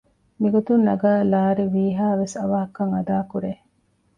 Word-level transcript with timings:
މިގޮތުން 0.41 0.83
ނަގައި 0.87 1.23
ލާރި 1.31 1.65
ވީހައިވެސް 1.73 2.35
އަވަހަކަށް 2.39 2.93
އަދާކުރޭ 2.95 3.51